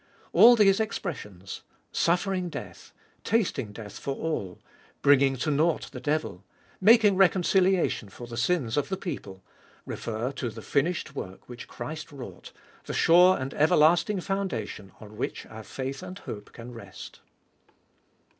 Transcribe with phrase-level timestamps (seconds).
[0.33, 2.91] All these expressions— suffering death,
[3.23, 4.57] tasting death for all,
[5.03, 6.43] bringing to nought the devil,
[6.81, 9.43] making reconciliation for the sins of the people—
[9.85, 12.51] refer to the finished work which Christ wrought,
[12.85, 17.19] the sure and everlasting foundation on which our faith and hope can rest.